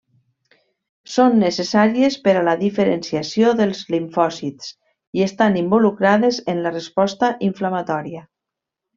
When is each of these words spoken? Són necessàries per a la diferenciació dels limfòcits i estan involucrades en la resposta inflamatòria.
Són 1.15 1.35
necessàries 1.41 2.15
per 2.27 2.33
a 2.39 2.41
la 2.47 2.55
diferenciació 2.61 3.51
dels 3.61 3.81
limfòcits 3.95 4.71
i 5.19 5.23
estan 5.29 5.59
involucrades 5.65 6.41
en 6.55 6.63
la 6.67 6.73
resposta 6.77 7.31
inflamatòria. 7.49 8.25